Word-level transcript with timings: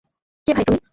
কে 0.47 0.51
ভাই 0.55 0.65
তুমি? 0.67 0.81